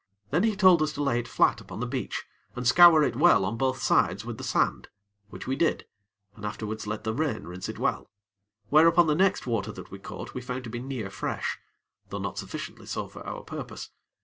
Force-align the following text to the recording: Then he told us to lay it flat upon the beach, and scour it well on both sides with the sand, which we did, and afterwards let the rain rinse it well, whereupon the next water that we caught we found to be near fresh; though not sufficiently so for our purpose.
Then 0.31 0.41
he 0.41 0.55
told 0.55 0.81
us 0.81 0.93
to 0.93 1.03
lay 1.03 1.19
it 1.19 1.27
flat 1.27 1.61
upon 1.61 1.79
the 1.79 1.85
beach, 1.85 2.25
and 2.55 2.65
scour 2.67 3.03
it 3.03 3.15
well 3.15 3.45
on 3.45 3.55
both 3.55 3.83
sides 3.83 4.25
with 4.25 4.39
the 4.39 4.43
sand, 4.43 4.87
which 5.29 5.45
we 5.45 5.55
did, 5.55 5.85
and 6.35 6.43
afterwards 6.43 6.87
let 6.87 7.03
the 7.03 7.13
rain 7.13 7.43
rinse 7.43 7.69
it 7.69 7.77
well, 7.77 8.09
whereupon 8.69 9.05
the 9.05 9.13
next 9.13 9.45
water 9.45 9.71
that 9.73 9.91
we 9.91 9.99
caught 9.99 10.33
we 10.33 10.41
found 10.41 10.63
to 10.63 10.71
be 10.71 10.79
near 10.79 11.11
fresh; 11.11 11.59
though 12.09 12.17
not 12.17 12.39
sufficiently 12.39 12.87
so 12.87 13.07
for 13.07 13.23
our 13.27 13.43
purpose. 13.43 13.91